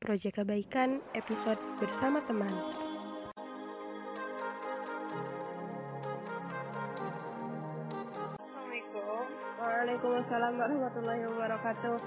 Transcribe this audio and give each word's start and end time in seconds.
Proyek 0.00 0.40
Kebaikan 0.40 1.04
episode 1.12 1.60
bersama 1.76 2.24
teman. 2.24 2.48
Assalamualaikum. 8.40 9.24
Waalaikumsalam 9.60 10.56
warahmatullahi 10.56 11.20
wabarakatuh. 11.28 12.00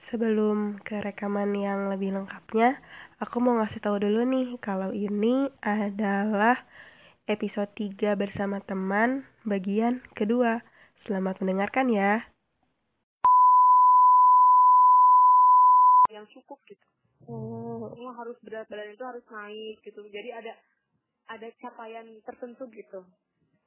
Sebelum 0.00 0.80
ke 0.80 0.96
rekaman 0.96 1.52
yang 1.52 1.92
lebih 1.92 2.16
lengkapnya, 2.16 2.80
aku 3.20 3.44
mau 3.44 3.60
ngasih 3.60 3.84
tahu 3.84 4.00
dulu 4.00 4.24
nih 4.24 4.56
kalau 4.56 4.96
ini 4.96 5.52
adalah 5.60 6.64
episode 7.28 7.68
3 7.76 8.16
bersama 8.16 8.64
teman 8.64 9.28
bagian 9.44 10.00
kedua. 10.16 10.64
Selamat 10.96 11.36
mendengarkan 11.44 11.92
ya. 11.92 12.32
Yang 16.26 16.42
cukup 16.42 16.58
gitu. 16.66 16.86
Oh, 17.30 17.94
Semua 17.94 18.12
harus 18.18 18.34
berat 18.42 18.66
badan 18.66 18.90
itu 18.90 19.04
harus 19.06 19.22
naik 19.30 19.78
gitu. 19.86 20.02
Jadi 20.10 20.34
ada 20.34 20.52
ada 21.30 21.46
capaian 21.62 22.06
tertentu 22.26 22.66
gitu. 22.74 23.06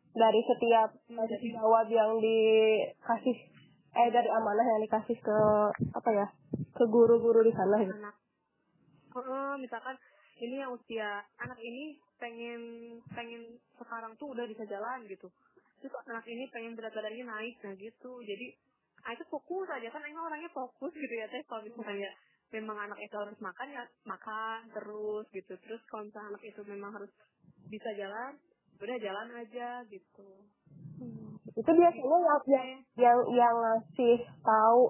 dari 0.10 0.42
setiap 0.42 0.90
jawab 1.54 1.88
yang 1.88 2.18
dikasih 2.18 3.38
eh 3.90 4.10
dari 4.10 4.30
amanah 4.30 4.66
yang 4.66 4.82
dikasih 4.82 5.18
ke 5.22 5.38
apa 5.94 6.10
ya 6.10 6.28
ke 6.74 6.84
guru-guru 6.90 7.46
di 7.46 7.54
sana 7.54 7.78
gitu. 7.82 7.94
Anak. 7.94 8.16
Oh, 9.14 9.54
misalkan 9.62 9.96
ini 10.42 10.62
yang 10.62 10.74
usia 10.74 11.22
anak 11.38 11.62
ini 11.62 11.98
pengen 12.18 12.62
pengen 13.14 13.58
sekarang 13.78 14.18
tuh 14.18 14.34
udah 14.34 14.46
bisa 14.50 14.66
jalan 14.66 15.06
gitu. 15.06 15.30
Terus 15.80 15.94
anak 16.10 16.26
ini 16.26 16.50
pengen 16.50 16.74
berat 16.74 16.94
badannya 16.94 17.26
naik 17.26 17.56
nah 17.62 17.74
gitu. 17.78 18.12
Jadi 18.26 18.58
ah, 19.06 19.14
itu 19.14 19.24
fokus 19.30 19.70
aja 19.70 19.94
kan 19.94 20.02
emang 20.06 20.26
orangnya 20.26 20.50
fokus 20.52 20.94
gitu 20.94 21.14
ya 21.14 21.30
teh 21.30 21.42
kalau 21.46 21.62
misalnya 21.66 22.10
memang 22.50 22.78
anak 22.90 23.00
itu 23.02 23.14
harus 23.14 23.38
makan 23.38 23.68
ya 23.70 23.84
makan 24.06 24.60
terus 24.74 25.26
gitu. 25.34 25.54
Terus 25.62 25.82
kalau 25.90 26.10
misalnya 26.10 26.36
anak 26.36 26.44
itu 26.46 26.62
memang 26.66 26.92
harus 26.94 27.12
bisa 27.70 27.90
jalan 27.94 28.34
udah 28.80 28.98
jalan 28.98 29.28
aja 29.38 29.84
gitu. 29.92 30.30
Itu 31.54 31.70
biasanya 31.70 32.18
yang 32.18 32.42
yang 32.48 32.68
yang, 32.96 33.18
yang 33.36 33.56
ngasih 33.56 34.18
tahu 34.42 34.84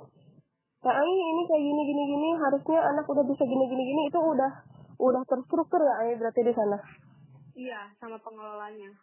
ya 0.80 0.96
ini 1.04 1.44
kayak 1.44 1.64
gini 1.68 1.82
gini 1.92 2.04
gini 2.08 2.30
harusnya 2.40 2.80
anak 2.80 3.06
udah 3.10 3.26
bisa 3.28 3.44
gini 3.44 3.66
gini 3.68 3.84
gini. 3.84 4.02
Itu 4.08 4.20
udah 4.22 4.52
udah 5.00 5.22
terstruktur 5.28 5.82
ya 5.84 5.94
Ai 6.06 6.16
berarti 6.16 6.42
di 6.44 6.54
sana. 6.56 6.80
iya 7.60 7.92
sama 8.00 8.16
pengelolanya. 8.24 8.96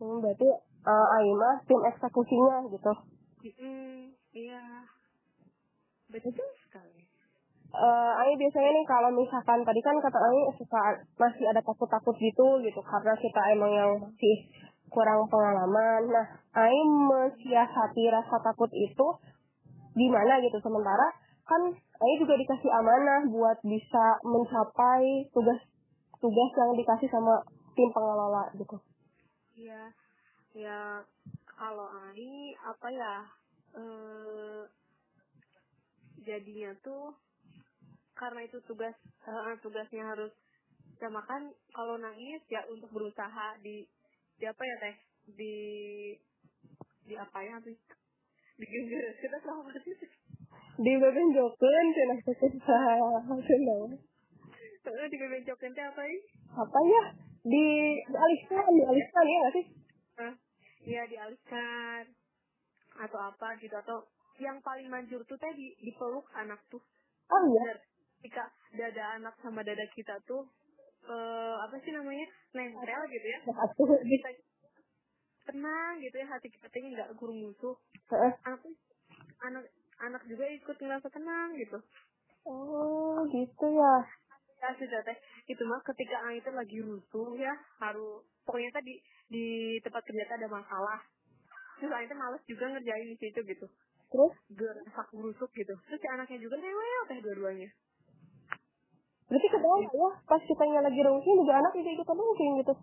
Hmm, 0.00 0.24
berarti 0.24 0.48
uh, 0.88 1.06
Ai 1.20 1.28
mah 1.36 1.56
tim 1.68 1.80
eksekusinya 1.84 2.64
gitu. 2.72 2.92
Mm, 3.60 4.14
iya. 4.32 4.86
Betul 6.08 6.32
sekali 6.64 7.07
Eh, 7.68 8.12
Ai 8.16 8.32
biasanya 8.40 8.70
nih 8.72 8.86
kalau 8.88 9.12
misalkan 9.12 9.60
tadi 9.60 9.80
kan 9.84 10.00
kata 10.00 10.16
Ai 10.16 10.40
suka 10.56 11.04
masih 11.20 11.44
ada 11.52 11.60
takut-takut 11.60 12.16
gitu 12.16 12.64
gitu 12.64 12.80
karena 12.80 13.12
kita 13.20 13.40
emang 13.52 13.72
yang 13.76 13.92
masih 14.00 14.36
kurang 14.88 15.28
pengalaman. 15.28 16.08
Nah, 16.08 16.26
Ai 16.56 16.72
mensiasati 16.88 18.08
rasa 18.08 18.40
takut 18.40 18.72
itu 18.72 19.06
di 19.92 20.06
mana 20.08 20.40
gitu 20.40 20.56
sementara 20.64 21.12
kan 21.44 21.68
Ai 21.76 22.12
juga 22.16 22.40
dikasih 22.40 22.72
amanah 22.72 23.28
buat 23.28 23.60
bisa 23.60 24.04
mencapai 24.24 25.28
tugas-tugas 25.36 26.50
yang 26.56 26.72
dikasih 26.72 27.08
sama 27.12 27.44
tim 27.76 27.92
pengelola 27.92 28.48
gitu. 28.56 28.80
Iya, 29.60 29.92
ya 30.56 31.04
kalau 31.44 31.84
Ani 31.84 32.56
apa 32.64 32.88
ya 32.88 33.14
eh 33.76 34.64
jadinya 36.24 36.72
tuh 36.80 37.27
karena 38.18 38.42
itu 38.42 38.58
tugas 38.66 38.94
eh, 39.24 39.56
tugasnya 39.62 40.02
harus 40.02 40.34
ya 40.98 41.06
makan 41.06 41.54
kalau 41.70 41.94
nangis 41.94 42.42
ya 42.50 42.66
untuk 42.66 42.90
berusaha 42.90 43.54
di 43.62 43.86
di 44.38 44.44
apa 44.44 44.62
ya 44.66 44.76
teh 44.82 44.96
di 45.38 45.54
di 47.06 47.14
apa 47.14 47.38
ya 47.46 47.62
tuh 47.62 47.78
di 48.58 48.66
kita 49.22 49.38
sama 49.46 49.70
sih 49.80 49.94
Di 50.78 50.92
bebenjokeun 50.94 51.86
cenah 51.90 52.18
teh 52.22 52.54
saha 52.62 53.34
cenah. 53.46 53.98
Soalnya 54.82 55.06
di 55.10 55.18
bebenjokan 55.18 55.70
teh 55.74 55.84
apa 55.86 56.02
ya? 56.06 56.18
Apa 56.54 56.78
ya? 56.86 57.02
Di 57.42 57.64
dialihkan, 58.06 58.70
dialihkan 58.78 59.24
ya 59.26 59.36
nggak 59.42 59.54
sih? 59.58 59.64
Hah? 60.18 60.34
ya 60.86 61.02
dialihkan 61.10 62.14
atau 62.98 63.18
apa 63.20 63.58
gitu 63.58 63.74
atau 63.74 64.06
yang 64.38 64.62
paling 64.62 64.86
manjur 64.86 65.20
tuh 65.26 65.36
teh 65.36 65.52
di 65.54 65.74
dipeluk 65.82 66.26
anak 66.38 66.62
tuh 66.70 66.82
Oh 67.28 67.42
iya. 67.44 67.76
Ketika 68.18 68.50
dada 68.74 69.04
anak 69.14 69.34
sama 69.38 69.62
dada 69.62 69.86
kita 69.94 70.18
tuh 70.26 70.42
eh 71.06 71.54
apa 71.62 71.78
sih 71.86 71.94
namanya? 71.94 72.26
Nempel 72.50 73.02
gitu 73.14 73.26
ya. 73.30 73.38
Bisa 74.02 74.28
tenang 75.46 76.02
gitu 76.02 76.18
ya 76.18 76.26
hati 76.26 76.50
kita 76.50 76.66
tuh 76.66 76.82
nggak 76.82 77.14
guru 77.14 77.30
musuh. 77.30 77.78
Anak 78.42 78.66
anak 79.46 79.64
anak 80.02 80.22
juga 80.26 80.50
ikut 80.50 80.76
ngerasa 80.82 81.06
tenang 81.14 81.54
gitu. 81.62 81.78
Oh, 82.42 83.22
gitu 83.30 83.66
ya. 83.70 83.94
ya 84.66 84.70
sudah 84.74 85.00
teh. 85.06 85.18
Itu 85.46 85.62
mah 85.70 85.78
ketika 85.86 86.18
anak 86.26 86.42
itu 86.42 86.50
lagi 86.50 86.78
rusuh 86.82 87.38
ya 87.38 87.54
harus 87.78 88.26
pokoknya 88.42 88.82
tadi 88.82 88.98
di 89.30 89.78
tempat 89.86 90.02
kerja 90.02 90.26
ada 90.26 90.50
masalah. 90.50 91.06
Terus 91.78 91.94
anak 91.94 92.10
itu 92.10 92.16
males 92.18 92.42
juga 92.50 92.66
ngerjain 92.66 93.14
di 93.14 93.16
situ 93.22 93.46
gitu. 93.46 93.66
Terus? 94.10 94.34
Gerasa 94.58 95.06
rusuk 95.14 95.54
gitu. 95.54 95.78
Terus 95.86 96.02
si 96.02 96.08
anaknya 96.10 96.42
juga 96.42 96.58
rewel 96.58 97.02
teh 97.06 97.22
dua-duanya 97.22 97.70
berarti 99.28 99.48
kebayang 99.52 99.92
ya 99.92 100.10
pas 100.24 100.40
kita 100.40 100.64
lagi 100.64 101.00
rungsing 101.04 101.36
juga 101.44 101.52
anak 101.60 101.72
juga 101.76 101.90
ikutan 101.92 102.16
rungsing 102.16 102.52
gitu. 102.64 102.74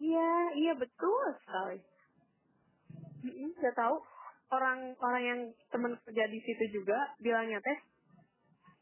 iya 0.00 0.30
iya 0.52 0.72
betul 0.76 1.24
sekali 1.42 1.80
Mm-mm, 3.26 3.50
saya 3.58 3.72
tahu 3.74 3.96
orang 4.54 4.94
orang 5.02 5.22
yang 5.24 5.40
teman 5.72 5.98
kerja 6.06 6.30
di 6.30 6.38
situ 6.44 6.80
juga 6.82 7.16
bilangnya 7.18 7.58
teh 7.58 7.78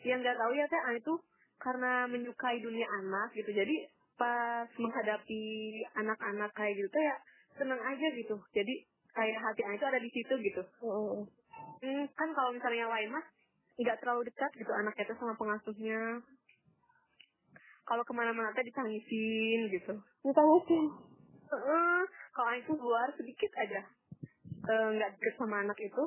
yang 0.04 0.20
nggak 0.20 0.36
tahu 0.36 0.52
ya 0.52 0.66
teh 0.68 0.76
ah, 0.76 0.92
itu 0.92 1.14
karena 1.56 2.04
menyukai 2.10 2.60
dunia 2.60 2.84
anak 3.00 3.32
gitu 3.32 3.48
jadi 3.48 3.88
pas 4.20 4.68
menghadapi 4.76 5.42
anak-anak 5.96 6.50
kayak 6.52 6.76
gitu 6.76 6.98
ya 6.98 7.16
seneng 7.56 7.80
aja 7.80 8.06
gitu 8.12 8.36
jadi 8.52 8.74
kayak 9.14 9.38
hati 9.38 9.62
anak 9.64 9.78
itu 9.78 9.86
ada 9.86 10.00
di 10.02 10.10
situ 10.10 10.34
gitu. 10.42 10.62
Hmm, 11.80 12.04
kan 12.18 12.28
kalau 12.34 12.50
misalnya 12.50 12.84
yang 12.86 12.92
lain 12.92 13.10
mah 13.14 13.24
nggak 13.78 13.98
terlalu 14.02 14.26
dekat 14.26 14.50
gitu 14.58 14.70
anaknya 14.74 15.06
itu 15.06 15.14
sama 15.18 15.34
pengasuhnya. 15.38 16.00
Kalau 17.84 18.02
ke 18.04 18.12
mana-mana 18.16 18.52
teh 18.56 18.64
ditangisin 18.64 19.68
gitu. 19.68 19.94
Ditangisin. 20.24 20.84
Heeh, 21.52 22.00
kalau 22.32 22.48
anak 22.48 22.64
itu 22.64 22.72
keluar 22.74 23.08
sedikit 23.14 23.52
aja 23.60 23.84
eh, 24.68 24.88
nggak 24.96 25.10
deket 25.16 25.34
sama 25.36 25.60
anak 25.62 25.78
itu 25.80 26.04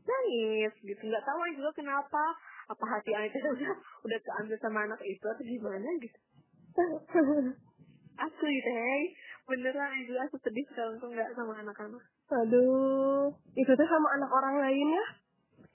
nangis 0.00 0.74
gitu 0.82 1.02
nggak 1.06 1.24
tahu 1.24 1.38
aja 1.44 1.54
juga 1.54 1.70
kenapa 1.76 2.24
apa 2.70 2.84
hati 2.88 3.12
itu 3.14 3.38
udah 3.56 3.72
udah 4.06 4.18
keambil 4.24 4.56
sama 4.58 4.78
anak 4.88 5.00
itu 5.04 5.24
atau 5.24 5.44
gimana 5.44 5.88
gitu 6.00 6.18
aku 8.20 8.44
gitu 8.44 8.70
hey 8.70 9.02
beneran 9.46 9.90
aja 9.94 10.04
juga 10.06 10.20
aku 10.30 10.36
sedih 10.42 10.66
kalau 10.72 10.94
tuh 10.98 11.08
nggak 11.10 11.30
sama 11.34 11.54
anak-anak 11.58 12.04
Aduh, 12.30 13.34
itu 13.58 13.72
tuh 13.74 13.88
sama 13.90 14.14
anak 14.14 14.30
orang 14.30 14.62
lain 14.62 14.94
ya? 14.94 15.06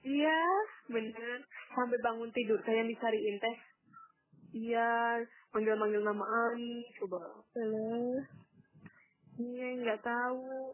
Iya, 0.08 0.40
bener. 0.88 1.44
Sampai 1.76 2.00
bangun 2.00 2.32
tidur 2.32 2.56
kayak 2.64 2.88
dicariin 2.88 3.36
teh. 3.44 3.56
Iya, 4.56 5.20
manggil-manggil 5.52 6.00
nama 6.00 6.24
Ani, 6.24 6.88
coba. 6.96 7.20
Alah. 7.60 8.24
Iya, 9.36 9.68
nggak 9.84 10.00
tahu. 10.00 10.72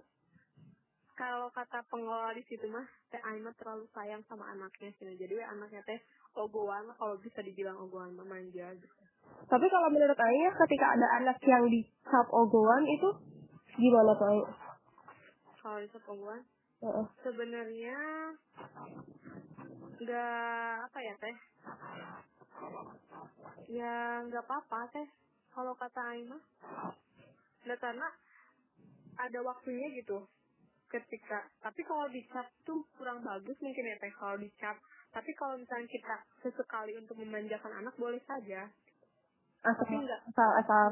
Kalau 1.17 1.49
kata 1.49 1.81
pengelola 1.89 2.29
di 2.37 2.45
situ 2.45 2.69
mah, 2.69 2.85
teh 3.09 3.17
Aima 3.25 3.49
terlalu 3.57 3.89
sayang 3.89 4.21
sama 4.29 4.53
anaknya 4.53 4.93
sih. 5.01 5.09
Jadi 5.17 5.33
we 5.33 5.41
anaknya 5.41 5.81
teh 5.81 5.97
ogoan, 6.37 6.93
kalau 6.93 7.17
bisa 7.17 7.41
dibilang 7.41 7.77
ogoan 7.81 8.13
manja 8.21 8.69
gitu. 8.77 9.01
Tapi 9.49 9.65
kalau 9.65 9.89
menurut 9.89 10.17
Ayah 10.17 10.53
ketika 10.61 10.85
ada 10.93 11.07
anak 11.17 11.41
yang 11.41 11.65
dicap 11.65 12.27
ogoan 12.29 12.85
itu 12.85 13.09
gimana 13.81 14.13
tuh 14.13 14.27
Ayah? 14.29 14.49
Kalau 15.57 15.77
bisa 15.81 15.97
ogoan, 16.05 16.41
Heeh. 16.85 17.05
sebenarnya 17.25 17.97
nggak 20.01 20.73
apa 20.85 20.99
ya 21.01 21.13
teh 21.17 21.35
ya 23.71 24.25
nggak 24.27 24.43
apa-apa 24.45 24.79
teh. 24.93 25.07
Kalau 25.51 25.75
kata 25.75 26.01
Aima 26.15 26.37
nggak 27.61 27.77
karena 27.77 28.07
ada 29.21 29.39
waktunya 29.45 29.93
gitu 29.93 30.25
ketika 30.89 31.47
tapi 31.63 31.85
kalau 31.87 32.09
dicap 32.11 32.49
tuh 32.67 32.83
kurang 32.97 33.23
bagus 33.23 33.55
mungkin 33.61 33.85
ya 33.85 33.95
teh 34.01 34.11
kalau 34.17 34.35
dicap 34.41 34.75
tapi 35.11 35.31
kalau 35.35 35.59
misalnya 35.59 35.87
kita 35.91 36.15
sesekali 36.39 36.95
untuk 36.95 37.19
memanjakan 37.19 37.83
anak 37.83 37.95
boleh 37.99 38.19
saja. 38.23 38.71
Asal, 39.61 39.83
tapi 39.83 39.95
nggak. 40.07 40.21
asal, 40.31 40.49
asal 40.63 40.83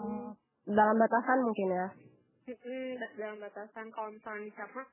dalam 0.68 0.96
batasan 1.00 1.40
mungkin 1.42 1.68
ya. 1.72 1.88
Mm-mm, 2.52 3.00
dalam 3.16 3.40
batasan. 3.40 3.88
Kalau 3.96 4.12
misalnya 4.12 4.52
dicap 4.52 4.70
mah 4.76 4.88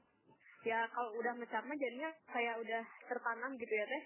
ya 0.63 0.87
kalau 0.95 1.11
udah 1.19 1.33
ngecap 1.39 1.63
mah 1.67 1.77
jadinya 1.79 2.11
kayak 2.31 2.55
udah 2.63 2.83
tertanam 3.11 3.51
gitu 3.59 3.75
ya 3.75 3.85
teh. 3.91 4.03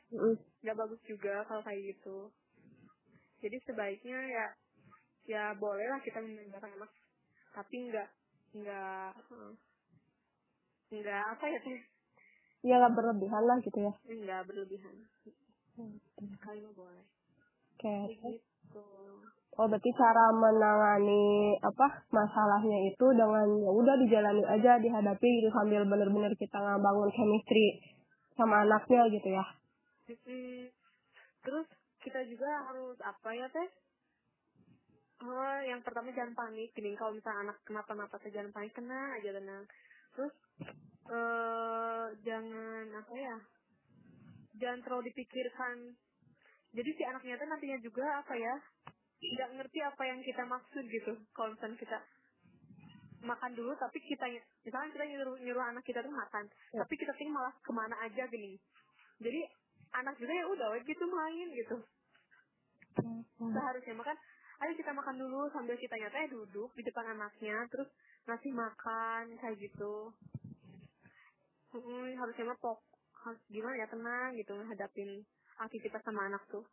Nggak 0.65 0.77
bagus 0.81 1.01
juga 1.05 1.45
kalau 1.47 1.63
kayak 1.69 1.81
gitu 1.95 2.33
jadi 3.41 3.57
sebaiknya 3.65 4.19
ya 4.31 4.47
ya 5.29 5.43
boleh 5.57 5.87
lah 5.89 6.01
kita 6.01 6.21
meninggalkan 6.21 6.73
emas 6.77 6.93
tapi 7.51 7.91
nggak 7.91 8.09
nggak 8.57 9.11
eh, 9.17 9.53
nggak 10.91 11.23
apa 11.37 11.45
ya 11.47 11.59
teh? 11.63 11.81
Ya 12.61 12.77
berlebihan 12.93 13.45
lah 13.47 13.57
gitu 13.65 13.79
ya. 13.81 13.93
Nggak 14.05 14.43
berlebihan. 14.47 14.95
Sekali 16.19 16.59
mah 16.61 16.75
boleh. 16.77 17.05
Oke. 17.75 17.97
Gitu 18.13 18.85
oh 19.61 19.67
berarti 19.69 19.91
cara 19.93 20.33
menangani 20.33 21.53
apa 21.61 22.07
masalahnya 22.09 22.79
itu 22.89 23.07
dengan 23.13 23.45
ya 23.61 23.69
udah 23.69 23.95
dijalani 24.01 24.41
aja 24.47 24.81
dihadapi 24.81 25.29
gitu 25.43 25.53
sambil 25.53 25.85
bener-bener 25.85 26.33
kita 26.41 26.57
ngebangun 26.57 27.13
chemistry 27.13 27.83
sama 28.41 28.65
anaknya 28.65 29.05
gitu 29.13 29.29
ya. 29.29 29.45
Mm-mm. 30.09 30.73
terus 31.45 31.69
kita 32.01 32.21
juga 32.29 32.49
harus 32.69 32.97
apa 33.05 33.29
ya 33.37 33.47
teh? 33.53 33.69
Oh 35.21 35.59
yang 35.69 35.85
pertama 35.85 36.09
jangan 36.17 36.33
panik. 36.33 36.73
Gini 36.73 36.97
kalau 36.97 37.13
misalnya 37.13 37.53
anak 37.53 37.57
kenapa-napa 37.69 38.17
teh 38.21 38.33
jangan 38.33 38.53
panik 38.57 38.73
tenang 38.73 39.11
aja 39.21 39.31
tenang. 39.37 39.65
Terus 40.17 40.35
eh 41.11 42.07
jangan 42.25 42.85
apa 42.97 43.15
ya 43.15 43.37
jangan 44.57 44.81
terlalu 44.85 45.13
dipikirkan. 45.13 45.77
Jadi 46.71 46.91
si 46.97 47.03
anaknya 47.05 47.37
tuh 47.37 47.49
nantinya 47.51 47.79
juga 47.85 48.05
apa 48.25 48.35
ya 48.37 48.55
nggak 49.21 49.51
ngerti 49.61 49.79
apa 49.85 50.03
yang 50.09 50.21
kita 50.25 50.43
maksud 50.49 50.85
gitu. 50.89 51.13
Kalau 51.37 51.53
misalnya 51.53 51.77
kita 51.77 51.99
makan 53.21 53.53
dulu 53.53 53.77
tapi 53.77 54.01
kita 54.01 54.25
misalnya 54.65 54.89
kita 54.97 55.05
nyuruh 55.05 55.37
nyuruh 55.45 55.65
anak 55.69 55.85
kita 55.85 56.01
tuh 56.01 56.09
makan 56.09 56.49
Ya. 56.73 56.81
tapi 56.81 56.97
kita 56.97 57.13
tuh 57.13 57.29
malah 57.29 57.53
ke 57.61 57.73
mana 57.73 57.93
aja 58.01 58.25
gini. 58.33 58.57
Jadi 59.21 59.45
anak 59.95 60.15
juga 60.19 60.33
ya 60.35 60.45
udah 60.47 60.67
weh 60.75 60.83
gitu 60.87 61.05
main 61.09 61.49
gitu. 61.55 61.77
Seharusnya 63.41 63.95
makan 63.97 64.17
ayo 64.61 64.73
kita 64.77 64.93
makan 64.93 65.17
dulu 65.17 65.49
sambil 65.51 65.75
kita 65.81 65.97
nyata 65.97 66.29
duduk 66.29 66.71
di 66.77 66.83
depan 66.85 67.17
anaknya 67.17 67.65
terus 67.73 67.89
ngasih 68.29 68.53
makan 68.53 69.35
kayak 69.41 69.57
gitu. 69.59 70.13
Mm, 71.73 72.19
harusnya 72.19 72.51
mah 72.51 72.59
pok 72.59 72.83
harus 73.25 73.41
gimana 73.53 73.79
ya 73.79 73.87
tenang 73.89 74.35
gitu 74.37 74.55
hadapin 74.69 75.23
aktivitas 75.61 76.03
sama 76.03 76.27
anak 76.29 76.43
tuh. 76.51 76.65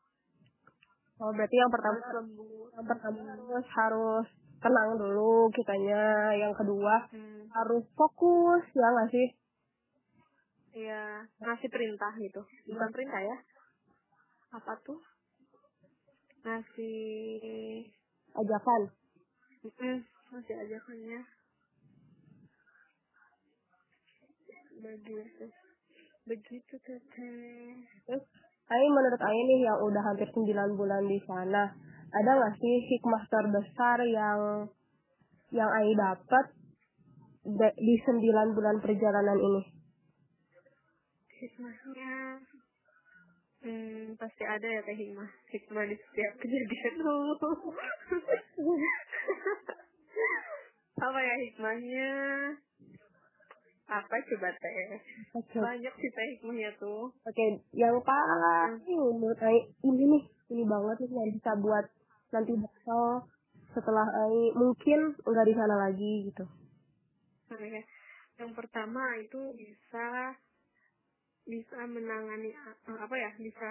Oh 1.18 1.34
berarti 1.34 1.56
yang 1.58 1.72
pertama 1.74 1.98
harus 1.98 2.16
lembut. 2.22 2.70
yang 2.78 2.86
pertama 2.86 3.20
harus 3.26 3.66
harus 3.74 4.28
tenang 4.62 4.90
dulu 4.98 5.50
kitanya 5.54 6.34
yang 6.38 6.54
kedua 6.54 7.10
Hmm, 7.14 7.46
harus 7.54 7.86
fokus 7.98 8.64
ya 8.74 8.88
nggak 8.90 9.10
sih 9.14 9.28
iya 10.78 11.26
ngasih 11.42 11.70
perintah 11.74 12.14
gitu. 12.22 12.42
Bukan 12.70 12.90
perintah 12.94 13.22
ya. 13.26 13.38
Apa 14.54 14.78
tuh? 14.86 15.02
Ngasih 16.46 16.94
ajakan. 18.38 18.82
Mm, 19.66 20.00
masih 20.32 20.56
ajakannya 20.60 21.22
begitu 24.78 25.46
begitu 26.28 26.76
teteh 26.86 27.74
terus 28.06 28.24
Aing 28.68 28.92
menurut 28.92 29.22
Aing 29.24 29.46
nih 29.48 29.60
yang 29.66 29.80
udah 29.80 30.04
hampir 30.04 30.28
9 30.30 30.46
bulan 30.76 31.08
di 31.08 31.18
sana 31.24 31.72
ada 32.12 32.30
nggak 32.36 32.56
sih 32.60 32.76
hikmah 32.92 33.24
terbesar 33.32 34.04
yang 34.06 34.70
yang 35.56 35.70
Aing 35.72 35.96
dapat 35.96 36.46
di 37.80 37.96
9 38.04 38.56
bulan 38.56 38.78
perjalanan 38.84 39.40
ini 39.40 39.77
hikmahnya 41.38 42.42
hmm, 43.62 44.18
pasti 44.18 44.44
ada 44.46 44.68
ya 44.68 44.82
teh 44.82 44.96
hikmah. 44.98 45.30
Hikmah 45.54 45.84
di 45.86 45.96
setiap 45.98 46.34
kejadian. 46.42 46.94
Dulu 47.02 47.48
apa 50.98 51.20
ya 51.22 51.36
hikmahnya? 51.46 52.12
Apa 53.88 54.16
coba 54.18 54.50
teh? 54.58 54.76
Banyak 55.62 55.94
sih 55.94 56.10
teh 56.10 56.26
hikmahnya 56.38 56.74
tuh. 56.82 57.14
Oke 57.24 57.46
yang 57.78 58.02
paling 58.02 58.82
menurut 58.88 59.40
Aing 59.42 59.70
ini 59.86 60.04
nih 60.18 60.24
ini 60.58 60.64
banget 60.66 61.06
nih 61.06 61.12
yang 61.14 61.32
bisa 61.38 61.52
buat 61.62 61.86
nanti 62.34 62.54
besok 62.58 63.30
setelah 63.78 64.10
Aing 64.26 64.58
mungkin 64.58 65.14
nggak 65.22 65.48
di 65.48 65.54
sana 65.54 65.76
lagi 65.78 66.14
gitu. 66.34 66.46
Yang 68.38 68.52
pertama 68.54 69.02
itu 69.18 69.40
bisa 69.58 70.36
bisa 71.48 71.80
menangani 71.88 72.52
eh, 72.52 73.00
apa 73.00 73.16
ya 73.16 73.32
bisa 73.40 73.70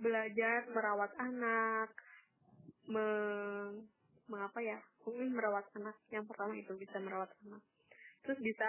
belajar 0.00 0.66
merawat 0.74 1.12
anak 1.22 1.92
me, 2.90 3.06
mengapa 4.26 4.58
ya 4.60 4.80
mungkin 5.04 5.36
merawat 5.36 5.68
anak 5.76 5.96
yang 6.10 6.24
pertama 6.24 6.56
itu 6.56 6.72
bisa 6.76 6.96
merawat 6.98 7.30
anak. 7.44 7.62
Terus 8.24 8.40
bisa 8.40 8.68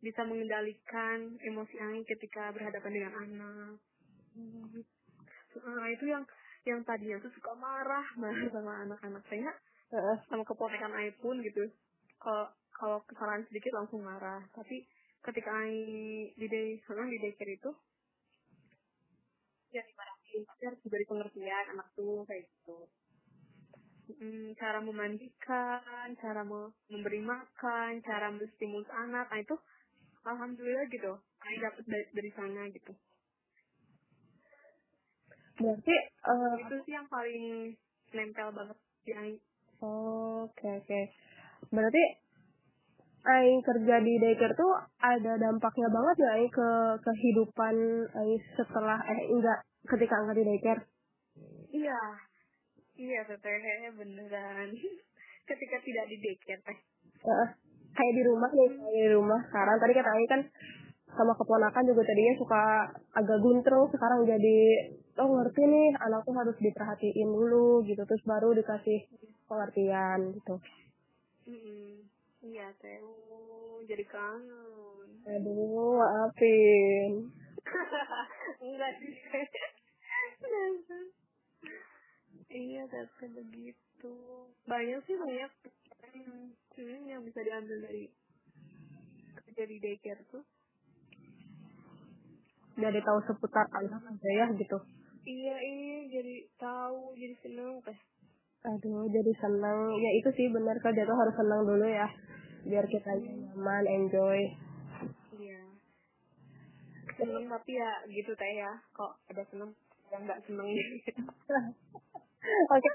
bisa 0.00 0.24
mengendalikan 0.24 1.36
emosi 1.40 1.76
angin 1.80 2.04
ketika 2.04 2.52
berhadapan 2.52 2.92
dengan 2.92 3.14
anak. 3.16 3.76
Nah, 5.56 5.88
itu 5.88 6.04
yang 6.08 6.24
yang 6.68 6.80
tadinya 6.84 7.16
tuh 7.22 7.32
suka 7.32 7.52
marah 7.56 8.04
marah 8.18 8.48
sama 8.52 8.72
anak-anak. 8.84 9.22
Saya 9.28 9.52
Heeh. 9.92 10.16
sama 10.28 10.42
keponakan 10.44 10.92
Ai 10.96 11.12
pun 11.20 11.40
gitu. 11.40 11.68
Kalau 12.20 12.50
kalau 12.76 12.98
kesalahan 13.08 13.44
sedikit 13.48 13.72
langsung 13.72 14.04
marah. 14.04 14.44
Tapi 14.52 14.84
ketika 15.26 15.50
Ai 15.50 15.76
di 16.34 16.46
day 16.46 16.78
sekarang 16.86 17.10
di 17.10 17.18
daycare 17.20 17.54
itu. 17.58 17.70
Ya 19.74 19.82
tapi 19.82 20.46
harus 20.64 20.80
diberi 20.86 21.04
pengertian 21.04 21.66
anak 21.76 21.88
tuh 21.98 22.22
kayak 22.26 22.46
gitu. 22.46 22.86
Mm, 24.06 24.54
cara 24.54 24.78
memandikan 24.78 26.14
cara 26.22 26.46
me- 26.46 26.74
memberi 26.88 27.20
makan 27.22 28.00
cara 28.06 28.30
menstimulus 28.30 28.88
anak. 28.94 29.26
Nah 29.30 29.40
itu 29.42 29.56
alhamdulillah 30.26 30.86
gitu. 30.90 31.18
Ai 31.42 31.58
dapat 31.58 31.82
dari, 31.86 32.06
dari 32.14 32.30
sana 32.34 32.62
gitu. 32.70 32.92
Berarti 35.56 35.94
eh, 35.96 36.54
itu 36.62 36.74
sih 36.86 36.94
yang 36.94 37.08
paling 37.10 37.74
nempel 38.14 38.48
banget 38.54 38.78
di 39.06 39.12
Ai 39.16 39.32
Oke 39.82 40.68
oke. 40.80 41.00
Berarti 41.68 42.02
Aing 43.26 43.58
kerja 43.58 43.98
di 44.06 44.22
daycare 44.22 44.54
tuh 44.54 44.70
ada 45.02 45.34
dampaknya 45.34 45.90
banget 45.90 46.16
ya 46.22 46.30
Aing 46.38 46.52
ke 46.54 46.68
kehidupan 47.02 47.74
Aing 48.14 48.42
setelah 48.54 49.02
eh 49.02 49.20
enggak 49.34 49.66
ketika 49.90 50.14
enggak 50.22 50.38
di 50.38 50.44
daycare. 50.46 50.82
Iya, 51.74 52.00
iya 53.02 53.20
teteh 53.26 53.90
beneran. 53.98 54.70
Ketika 55.50 55.76
tidak 55.82 56.04
di 56.06 56.16
daycare 56.22 56.62
teh. 56.62 56.78
Heeh. 57.26 57.48
kayak 57.96 58.12
di 58.12 58.22
rumah 58.28 58.50
nih 58.52 58.68
kayak 58.76 59.04
di 59.08 59.12
rumah 59.16 59.40
sekarang 59.50 59.76
tadi 59.80 59.92
kata 59.96 60.10
Aing 60.14 60.30
kan 60.30 60.42
sama 61.16 61.32
keponakan 61.32 61.88
juga 61.88 62.04
tadinya 62.04 62.34
suka 62.36 62.62
agak 63.16 63.38
guntrung 63.40 63.88
sekarang 63.88 64.28
jadi 64.28 64.58
oh 65.16 65.28
ngerti 65.32 65.64
nih 65.64 65.96
anak 65.96 66.22
tuh 66.28 66.36
harus 66.36 66.56
diperhatiin 66.60 67.30
dulu 67.32 67.80
gitu 67.88 68.04
terus 68.04 68.22
baru 68.28 68.52
dikasih 68.52 69.08
pengertian 69.48 70.36
gitu. 70.36 70.60
Mm-mm. 71.48 72.15
Iya 72.44 72.68
teh, 72.80 73.00
jadi 73.88 74.04
kangen. 74.04 75.10
Aduh, 75.24 75.96
maafin. 75.96 77.32
Enggak 78.64 78.92
sih. 79.00 79.14
iya 82.52 82.82
teteh 82.88 83.28
begitu. 83.32 84.14
Banyak 84.68 85.00
sih 85.08 85.16
banyak 85.16 85.52
Hmm, 86.76 87.08
yang 87.08 87.24
bisa 87.24 87.40
diambil 87.40 87.88
dari 87.88 88.08
kerja 89.36 89.64
di 89.64 89.76
daycare 89.80 90.22
tuh. 90.28 90.44
Jadi 92.76 93.00
tahu 93.00 93.18
seputar 93.24 93.64
anak 93.72 94.04
aja 94.04 94.30
ya 94.44 94.46
gitu. 94.56 94.76
Iya 95.24 95.56
iya 95.56 95.98
jadi 96.12 96.34
tahu 96.60 97.16
jadi 97.16 97.34
seneng 97.40 97.80
teh. 97.80 97.96
Aduh, 98.66 99.08
jadi 99.08 99.32
senang. 99.40 99.94
Ya 99.96 100.10
itu 100.20 100.28
sih 100.36 100.46
benar 100.52 100.76
kerja 100.84 101.02
tuh 101.08 101.16
harus 101.16 101.34
senang 101.38 101.64
dulu 101.64 101.86
ya. 101.88 102.08
Biar 102.66 102.82
kita 102.90 103.14
nyaman, 103.14 103.84
enjoy. 103.86 104.40
Iya. 105.38 105.62
Seneng 107.14 107.46
tapi 107.46 107.78
ya 107.78 107.90
gitu 108.10 108.34
teh 108.34 108.52
ya. 108.58 108.74
Kok 108.90 109.14
ada 109.30 109.42
seneng 109.46 109.70
yang 110.10 110.26
nggak 110.26 110.42
seneng 110.50 110.66
gitu. 110.74 111.22
Oke. 112.74 112.90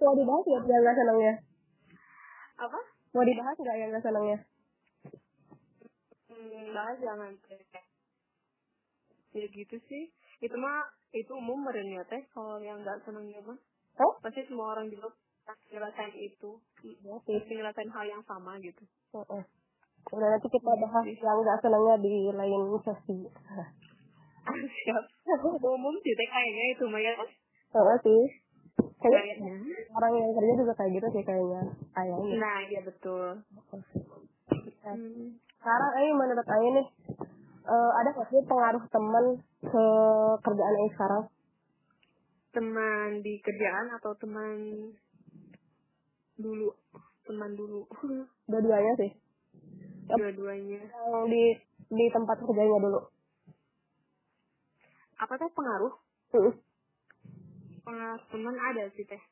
Mau 0.00 0.14
dibahas 0.16 0.44
ya 0.48 0.60
yang 0.64 0.80
nggak 0.80 0.96
senangnya? 0.96 1.34
Apa? 2.56 2.80
Mau 3.12 3.24
dibahas 3.28 3.56
nggak 3.60 3.76
yang 3.76 3.88
nggak 3.92 4.04
senangnya? 4.08 4.38
Hmm, 6.32 6.64
bahas 6.72 6.96
jangan. 7.04 7.32
Ya 9.36 9.46
gitu 9.52 9.76
sih. 9.92 10.08
Itu 10.40 10.56
mah 10.56 10.88
itu 11.12 11.36
umum 11.36 11.68
meren 11.68 11.92
ya 11.92 12.00
teh 12.08 12.24
kalau 12.32 12.56
yang 12.64 12.80
nggak 12.80 13.04
senengnya 13.04 13.44
mah. 13.44 13.60
Oh? 14.00 14.16
Pasti 14.24 14.40
semua 14.48 14.72
orang 14.72 14.88
juga 14.88 15.12
ngerasain 15.72 16.14
itu. 16.16 16.50
Pasti 17.04 17.52
ngerasain 17.54 17.90
hal 17.92 18.04
yang 18.08 18.22
sama 18.24 18.60
gitu. 18.60 18.84
Heeh. 19.14 19.42
Udah 20.08 20.28
nanti 20.32 20.48
kita 20.48 20.72
bahas 20.72 21.04
yang 21.04 21.38
gak 21.44 21.60
senangnya 21.60 21.94
di 22.00 22.32
lain 22.32 22.62
sesi. 22.80 23.18
Siap. 24.48 25.04
Umum 25.60 25.94
sih 26.00 26.12
teh 26.16 26.28
kayaknya 26.28 26.64
itu 26.72 26.84
mah 26.88 27.00
ya. 27.00 27.12
Sama 27.68 27.94
sih. 28.00 28.22
Kayaknya 28.98 29.54
orang 29.94 30.12
yang 30.16 30.30
kerja 30.34 30.52
juga 30.58 30.72
kayak 30.78 30.90
gitu 30.96 31.06
sih 31.12 31.22
kayaknya. 31.22 31.62
Kayaknya. 31.92 32.34
Nah, 32.40 32.58
iya 32.66 32.80
betul. 32.82 33.44
Hmm. 34.88 35.36
Sekarang 35.58 35.90
Aing 36.00 36.16
menurut 36.16 36.46
Aing 36.48 36.72
nih, 36.80 36.86
eh, 37.68 37.90
ada 38.00 38.08
nggak 38.14 38.28
sih 38.32 38.40
pengaruh 38.48 38.84
teman 38.88 39.24
ke 39.60 39.84
kerjaan 40.40 40.78
Aing 40.80 40.92
sekarang? 40.96 41.24
Teman 42.54 43.08
di 43.20 43.36
kerjaan 43.44 43.92
atau 44.00 44.16
teman 44.16 44.54
dulu? 46.38 46.70
Teman 47.26 47.52
dulu. 47.58 47.84
Dua-duanya 48.48 48.92
sih. 48.96 49.10
Dua-duanya. 50.08 50.80
Yang 50.88 51.24
di 51.28 51.44
di 51.92 52.04
tempat 52.14 52.40
kerjanya 52.40 52.78
dulu. 52.80 53.00
Apa 55.18 55.34
teh 55.34 55.50
pengaruh? 55.52 55.94
Hmm. 56.32 56.54
Pengaruh 57.82 58.22
teman 58.30 58.56
ada 58.56 58.86
sih 58.94 59.04
teh. 59.04 59.22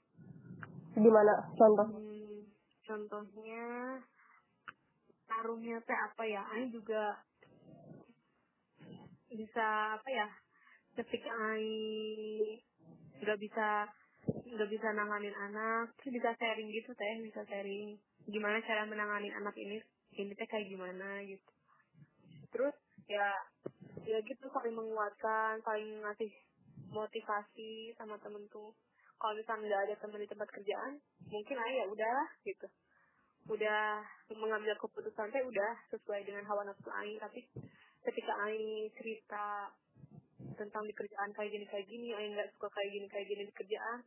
Gimana 0.99 1.47
contoh? 1.55 1.87
Hmm, 1.95 2.43
contohnya 2.85 3.65
taruhnya 5.31 5.79
teh 5.87 5.97
apa 5.97 6.23
ya? 6.27 6.43
Ani 6.53 6.75
juga 6.75 7.23
bisa 9.31 9.97
apa 9.97 10.09
ya? 10.11 10.29
Ketika 10.99 11.31
Ani 11.31 12.61
nggak 13.23 13.41
bisa 13.41 13.89
nggak 14.27 14.71
bisa 14.73 14.89
nanganin 14.97 15.37
anak, 15.37 15.93
terus 16.01 16.19
bisa 16.19 16.33
sharing 16.39 16.69
gitu 16.73 16.91
teh, 16.97 17.15
bisa 17.23 17.43
sharing 17.47 17.95
gimana 18.27 18.59
cara 18.65 18.83
menanganin 18.89 19.35
anak 19.37 19.55
ini, 19.55 19.79
ini 20.19 20.33
teh 20.35 20.49
kayak 20.49 20.67
gimana 20.67 21.23
gitu. 21.23 21.51
Terus 22.51 22.75
ya 23.07 23.31
ya 24.07 24.19
gitu 24.23 24.45
saling 24.51 24.75
menguatkan, 24.75 25.63
saling 25.63 26.03
ngasih 26.03 26.31
motivasi 26.91 27.95
sama 27.99 28.19
temen 28.23 28.47
tuh. 28.51 28.75
Kalau 29.17 29.33
misalnya 29.33 29.65
nggak 29.67 29.83
ada 29.89 29.95
teman 30.03 30.21
di 30.21 30.29
tempat 30.29 30.49
kerjaan, 30.53 30.93
mungkin 31.31 31.57
aja 31.57 31.75
ya 31.83 31.87
udahlah 31.87 32.29
gitu. 32.45 32.67
Udah 33.47 34.03
mengambil 34.35 34.75
keputusan 34.81 35.31
teh 35.31 35.43
udah 35.45 35.73
sesuai 35.95 36.27
dengan 36.27 36.43
hawa 36.49 36.67
nafsu 36.67 36.91
aing. 36.91 37.19
Tapi 37.23 37.47
ketika 38.03 38.33
aing 38.49 38.91
cerita 38.99 39.71
tentang 40.57 40.85
di 40.85 40.95
kerjaan 40.95 41.31
kayak 41.33 41.51
gini 41.53 41.67
kayak 41.69 41.87
gini 41.89 42.13
aing 42.13 42.33
nggak 42.37 42.51
suka 42.57 42.69
kayak 42.73 42.91
gini 42.93 43.07
kayak 43.09 43.27
gini 43.29 43.43
di 43.49 43.55
kerjaan 43.55 44.01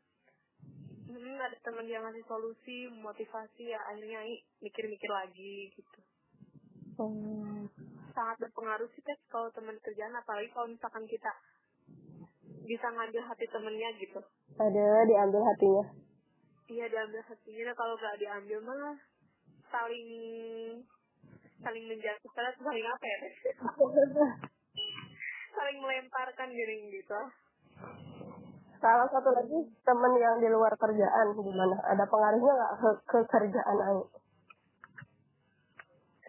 hmm, 1.10 1.38
ada 1.40 1.58
teman 1.64 1.88
yang 1.88 2.04
ngasih 2.06 2.26
solusi 2.26 2.90
motivasi 2.92 3.72
ya 3.72 3.80
akhirnya 3.90 4.22
mikir-mikir 4.62 5.10
lagi 5.10 5.74
gitu 5.76 6.00
Hmm. 7.00 7.66
sangat 8.12 8.38
berpengaruh 8.44 8.92
sih 8.92 9.02
teh 9.02 9.16
kalau 9.32 9.48
teman 9.56 9.80
kerjaan 9.80 10.12
apalagi 10.14 10.52
kalau 10.52 10.68
misalkan 10.68 11.08
kita 11.08 11.32
bisa 12.68 12.88
ngambil 12.92 13.24
hati 13.24 13.46
temennya 13.48 13.90
gitu 13.98 14.20
Ada 14.60 14.86
diambil 15.08 15.42
hatinya. 15.46 15.84
iya 16.68 16.86
diambil 16.92 17.24
hatinya 17.24 17.64
nah, 17.72 17.76
kalau 17.78 17.96
nggak 17.96 18.20
diambil 18.20 18.60
malah 18.62 18.98
saling 19.72 20.10
saling 21.64 21.86
menjatuhkan 21.88 22.54
saling 22.60 22.86
apa 22.86 23.06
ya? 23.06 23.18
saling 25.60 25.80
melemparkan 25.84 26.48
gini 26.56 26.88
gitu 26.96 27.20
Salah 28.80 29.12
satu 29.12 29.36
lagi 29.36 29.60
temen 29.84 30.14
yang 30.16 30.40
di 30.40 30.48
luar 30.48 30.72
kerjaan 30.80 31.36
gimana? 31.36 31.84
Ada 31.84 32.08
pengaruhnya 32.08 32.52
nggak 32.56 32.74
ke, 32.80 32.90
ke 33.12 33.20
kerjaan 33.28 33.76
Aing? 33.76 34.08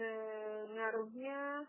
ke 0.00 0.12
ngaruhnya 0.72 1.60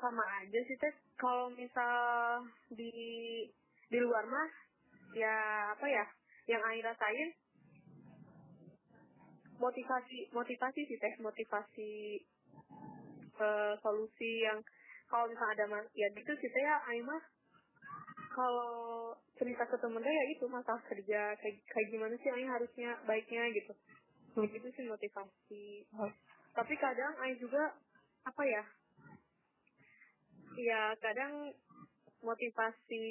sama 0.00 0.24
aja 0.40 0.60
sih 0.64 0.76
teh 0.80 0.94
kalau 1.20 1.52
misal 1.52 2.40
di 2.72 2.88
di 3.92 3.98
luar 4.00 4.24
mah 4.24 4.48
ya 5.12 5.36
apa 5.76 5.84
ya 5.84 6.08
yang 6.48 6.64
Aing 6.64 6.80
rasain 6.80 7.36
motivasi 9.60 10.32
motivasi 10.32 10.80
sih 10.88 10.96
teh 10.96 11.12
motivasi 11.20 12.24
eh, 13.36 13.72
solusi 13.84 14.48
yang 14.48 14.64
kalau 15.08 15.24
misalnya 15.28 15.52
ada 15.56 15.66
mas 15.68 15.86
ya 15.96 16.08
gitu 16.12 16.32
sih 16.38 16.48
teh 16.52 16.62
ya 16.62 16.76
Aing 16.92 17.04
mah 17.04 17.22
kalau 18.36 19.16
cerita 19.40 19.64
ke 19.66 19.76
temen 19.80 20.04
teh 20.04 20.12
ya 20.12 20.24
itu 20.30 20.44
masalah 20.46 20.80
kerja 20.86 21.34
kayak 21.40 21.56
kayak 21.68 21.88
gimana 21.88 22.14
sih 22.20 22.30
Aing 22.30 22.48
harusnya 22.48 23.00
baiknya 23.08 23.48
gitu. 23.56 23.72
Begitu 24.36 24.68
sih 24.76 24.84
motivasi. 24.86 25.88
Tapi 26.54 26.74
kadang 26.76 27.12
Aing 27.24 27.40
juga 27.40 27.74
apa 28.28 28.42
ya 28.44 28.62
ya 30.58 30.92
kadang 31.00 31.54
motivasi 32.20 33.06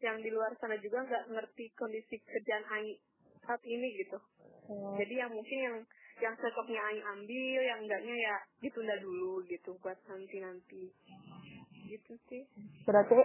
yang 0.00 0.20
di 0.20 0.28
luar 0.28 0.52
sana 0.60 0.76
juga 0.80 1.04
nggak 1.04 1.24
ngerti 1.32 1.72
kondisi 1.78 2.18
kerjaan 2.20 2.66
Aing 2.68 2.98
saat 3.46 3.62
ini 3.62 3.94
gitu. 4.02 4.18
Hmm. 4.66 4.98
jadi 4.98 5.26
yang 5.26 5.30
mungkin 5.30 5.58
yang 5.62 5.78
yang 6.16 6.34
cocoknya 6.40 6.80
Aing 6.80 7.04
ambil 7.04 7.60
yang 7.60 7.80
enggaknya 7.84 8.16
ya 8.16 8.36
ditunda 8.64 8.96
dulu 9.00 9.44
gitu 9.44 9.76
buat 9.84 9.98
nanti 10.08 10.36
nanti. 10.40 10.82
Gitu 11.86 12.12
sih. 12.28 12.42
Berarti 12.88 13.20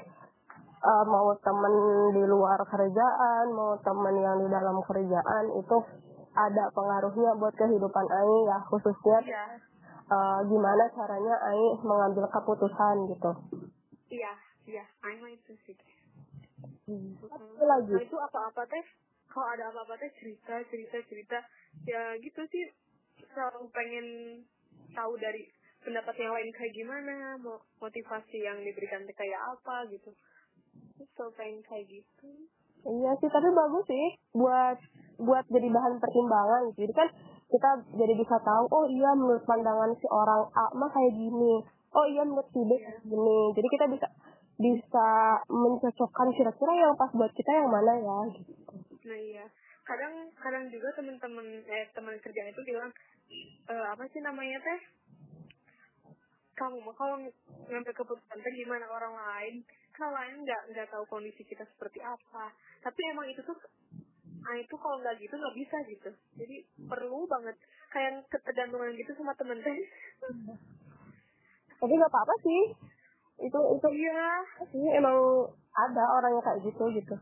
eh, 0.59 1.03
mau 1.07 1.31
temen 1.39 1.73
di 2.11 2.23
luar 2.27 2.59
kerjaan, 2.67 3.45
mau 3.55 3.79
temen 3.79 4.15
yang 4.19 4.37
di 4.43 4.47
dalam 4.51 4.77
kerjaan 4.83 5.45
itu 5.55 5.77
ada 6.31 6.63
pengaruhnya 6.75 7.31
buat 7.39 7.55
kehidupan 7.55 8.05
Aing 8.07 8.43
ya 8.47 8.57
khususnya 8.67 9.17
iya. 9.23 9.45
eh, 10.11 10.39
gimana 10.51 10.83
caranya 10.91 11.35
Aing 11.47 11.79
mengambil 11.87 12.27
keputusan 12.27 12.95
gitu. 13.07 13.31
iya 14.11 14.35
iya. 14.67 14.83
Aing 15.07 15.23
itu 15.31 15.55
sih. 15.63 15.75
Satu 17.23 17.63
lagi. 17.63 17.95
Nah, 17.95 18.03
itu 18.03 18.17
apa-apa 18.19 18.67
teh 18.67 18.83
kalau 19.31 19.47
ada 19.55 19.71
apa-apa 19.71 19.95
teh 19.97 20.11
cerita 20.19 20.59
cerita 20.67 20.97
cerita 21.07 21.39
ya 21.87 22.19
gitu 22.19 22.41
sih 22.51 22.67
selalu 23.31 23.71
pengen 23.71 24.07
tahu 24.91 25.15
dari 25.17 25.47
pendapat 25.81 26.13
yang 26.19 26.35
lain 26.35 26.51
kayak 26.53 26.75
gimana 26.75 27.39
mo- 27.41 27.65
motivasi 27.81 28.37
yang 28.43 28.59
diberikan 28.61 29.07
kayak 29.07 29.41
apa 29.41 29.87
gitu 29.89 30.11
selalu 31.15 31.31
pengen 31.39 31.59
kayak 31.65 31.85
gitu 31.89 32.29
Iya 32.81 33.13
sih, 33.21 33.29
tapi 33.29 33.45
bagus 33.53 33.85
sih 33.85 34.05
buat 34.33 34.73
buat 35.21 35.45
jadi 35.53 35.69
bahan 35.69 36.01
pertimbangan 36.01 36.73
gitu. 36.73 36.89
Jadi 36.89 36.93
kan 36.97 37.07
kita 37.45 37.69
jadi 37.93 38.13
bisa 38.17 38.41
tahu, 38.41 38.65
oh 38.73 38.85
iya 38.89 39.13
menurut 39.13 39.45
pandangan 39.45 39.93
si 40.01 40.09
orang 40.09 40.49
A 40.57 40.65
mah 40.73 40.89
kayak 40.89 41.13
gini. 41.13 41.61
Oh 41.93 42.05
iya 42.09 42.25
menurut 42.25 42.49
si 42.49 42.57
B 42.65 42.71
kayak 42.81 43.05
gini. 43.05 43.39
Jadi 43.53 43.67
kita 43.69 43.85
bisa 43.85 44.07
bisa 44.57 45.09
mencocokkan 45.45 46.33
kira-kira 46.33 46.73
yang 46.73 46.97
pas 46.97 47.13
buat 47.13 47.29
kita 47.37 47.51
yang 47.53 47.69
mana 47.69 47.93
ya 48.01 48.17
gitu. 48.33 48.70
Nah 49.05 49.17
iya. 49.17 49.45
Kadang 49.81 50.29
kadang 50.37 50.69
juga 50.69 50.93
teman-teman 50.93 51.65
eh 51.65 51.89
teman 51.91 52.15
kerjaan 52.21 52.53
itu 52.53 52.61
bilang 52.61 52.91
eh, 53.69 53.85
apa 53.89 54.05
sih 54.13 54.21
namanya 54.21 54.61
teh? 54.61 54.79
Kamu 56.53 56.77
mah 56.85 56.93
kalau 56.93 57.17
ngambil 57.71 57.93
keputusan 57.95 58.37
teh 58.37 58.53
gimana 58.53 58.85
orang 58.85 59.15
lain? 59.17 59.65
Orang 59.97 60.13
lain 60.13 60.35
nggak 60.45 60.61
nggak 60.73 60.87
tahu 60.93 61.03
kondisi 61.09 61.41
kita 61.41 61.65
seperti 61.65 61.97
apa. 62.05 62.53
Tapi 62.85 62.99
emang 63.09 63.25
itu 63.29 63.41
tuh 63.41 63.57
ah 64.41 64.57
itu 64.57 64.73
kalau 64.77 64.97
nggak 65.01 65.17
gitu 65.17 65.33
nggak 65.33 65.57
bisa 65.57 65.77
gitu. 65.89 66.09
Jadi 66.37 66.55
perlu 66.85 67.25
banget 67.25 67.57
kayak 67.89 68.21
ketergantungan 68.29 68.93
gitu 68.93 69.11
sama 69.17 69.33
temen 69.33 69.57
teh. 69.65 69.77
Tapi 71.81 71.93
nggak 71.97 72.13
apa-apa 72.13 72.35
sih. 72.45 72.61
Itu 73.41 73.59
itu 73.81 73.89
iya. 73.97 74.45
Sih 74.69 74.85
emang 74.93 75.17
ada 75.73 76.03
orang 76.21 76.37
yang 76.37 76.45
kayak 76.45 76.61
gitu 76.69 76.83
gitu. 76.93 77.15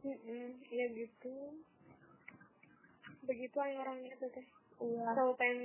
Mm-mm, 0.00 0.44
iya 0.72 0.86
gitu 0.96 1.34
begitu 3.20 3.56
aja 3.60 3.76
orangnya 3.84 4.16
tuh 4.16 4.30
teh 4.32 4.46
Iya. 4.80 5.12
selalu 5.12 5.36
pengen 5.36 5.60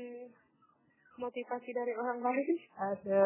motivasi 1.15 1.71
dari 1.71 1.95
orang 1.95 2.19
lain 2.19 2.59
Ada. 2.75 3.23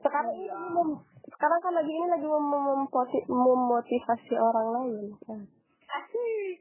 Sekarang 0.00 0.32
ini 0.32 0.48
mem- 0.48 1.04
sekarang 1.28 1.60
kan 1.60 1.72
lagi 1.76 1.92
ini 1.92 2.08
lagi 2.08 2.24
mem- 2.24 2.48
mempoti- 2.48 3.28
memotivasi 3.28 4.34
orang 4.34 4.68
lain. 4.72 5.04
Nah. 5.28 5.44
asik 5.84 6.58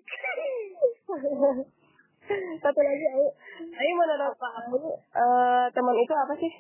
Satu 2.59 2.79
lagi, 2.83 3.05
Ayu. 3.07 3.27
Ayu 3.71 3.91
menurut 3.95 4.35
Pak 4.35 4.51
Ayu, 4.67 4.83
eh, 4.99 5.65
teman 5.71 5.95
itu 5.95 6.13
apa 6.13 6.33
sih? 6.35 6.53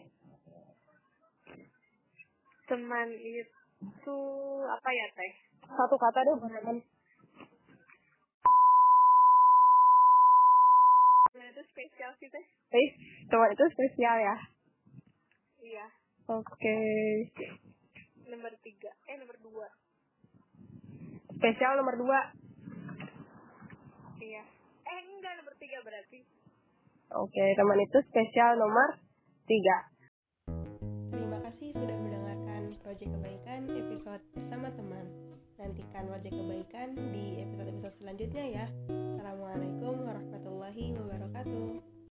teman 2.67 3.07
itu 3.15 4.19
apa 4.67 4.89
ya 4.91 5.07
teh 5.15 5.33
Satu 5.67 5.95
kata 5.95 6.19
deh 6.21 6.35
teman 11.27 11.47
itu 11.47 11.61
spesial 11.69 12.11
sih 12.17 12.27
teh 12.27 12.45
Eh, 12.67 12.87
teman 13.27 13.49
itu 13.49 13.65
spesial 13.71 14.15
ya. 14.17 14.35
iya 15.59 15.85
Oke. 16.27 16.77
nomor 18.27 18.51
tiga 18.59 18.91
eh 19.07 19.15
nomor 19.15 19.37
dua 19.39 19.67
Spesial 21.33 21.77
nomor 21.77 21.95
dua. 21.95 22.19
iya 24.19 24.43
eh 24.83 24.99
enggak 25.07 25.33
nomor 25.37 25.53
tiga 25.55 25.79
berarti 25.81 26.19
Oke, 27.07 27.45
teman 27.55 27.79
itu 27.79 28.03
spesial 28.03 28.59
nomor 28.59 28.99
3. 29.47 29.55
Terima 31.07 31.39
kasih 31.43 31.71
sudah 31.71 31.97
mendengarkan 31.97 32.71
Project 32.83 33.11
Kebaikan 33.15 33.61
episode 33.71 34.21
bersama 34.35 34.67
teman. 34.75 35.05
Nantikan 35.57 36.05
Project 36.05 36.35
Kebaikan 36.35 36.89
di 37.11 37.41
episode-episode 37.41 37.95
selanjutnya 38.03 38.45
ya. 38.45 38.65
Assalamualaikum 38.87 40.05
warahmatullahi 40.05 40.93
wabarakatuh. 40.93 41.96